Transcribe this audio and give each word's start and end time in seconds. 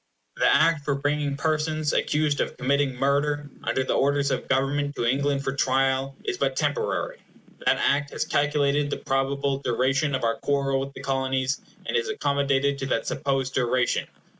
The 0.35 0.47
Act 0.51 0.83
for 0.83 0.95
bringing 0.95 1.37
persons 1.37 1.93
accused 1.93 2.41
of 2.41 2.57
committing 2.57 2.95
murder, 2.95 3.51
under 3.63 3.83
the 3.83 3.93
orders 3.93 4.31
of 4.31 4.47
Government 4.47 4.95
to 4.95 5.05
England 5.05 5.43
for 5.43 5.53
trial, 5.55 6.15
is 6.23 6.39
but 6.39 6.55
temporary. 6.55 7.19
That 7.67 7.77
Act 7.77 8.09
has 8.09 8.25
calculated 8.25 8.89
the 8.89 8.97
probable 8.97 9.59
duration 9.59 10.15
of 10.15 10.23
our 10.23 10.37
quarrel 10.37 10.79
with 10.79 10.93
the 10.93 11.01
Colonies, 11.03 11.61
and 11.85 11.95
is 11.95 12.09
accommodated 12.09 12.79
to 12.79 12.87
that 12.87 13.05
supposed 13.05 13.53
duration. 13.53 14.07